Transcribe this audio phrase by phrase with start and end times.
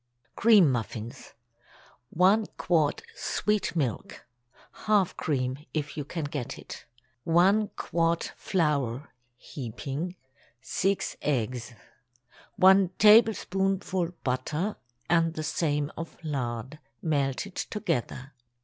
[0.35, 1.15] CREAM MUFFINS.
[1.17, 1.33] ✠
[2.09, 4.25] 1 quart sweet milk
[4.85, 6.87] (half cream, if you can get it).
[7.23, 10.15] 1 quart flour—heaping.
[10.59, 11.75] 6 eggs.
[12.55, 14.75] 1 tablespoonful butter,
[15.07, 18.33] and the same of lard—melted together.